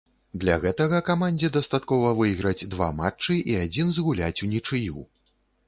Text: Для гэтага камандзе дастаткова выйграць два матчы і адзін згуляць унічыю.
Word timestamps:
Для 0.43 0.53
гэтага 0.61 1.01
камандзе 1.09 1.49
дастаткова 1.57 2.15
выйграць 2.21 2.67
два 2.73 2.89
матчы 3.03 3.39
і 3.51 3.61
адзін 3.67 3.95
згуляць 4.01 4.35
унічыю. 4.51 5.09